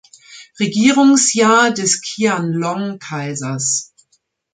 [0.59, 3.93] Regierungsjahr des Qianlong-Kaisers.